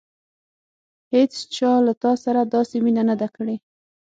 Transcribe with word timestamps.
هېڅچا 1.13 1.71
له 1.85 1.93
تا 2.01 2.11
سره 2.23 2.41
داسې 2.53 2.77
مینه 2.85 3.03
نه 3.09 3.15
ده 3.21 3.27
کړې. 3.35 3.55